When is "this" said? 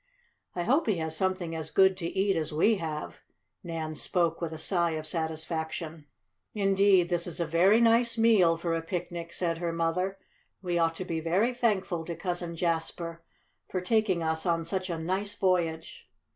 7.09-7.27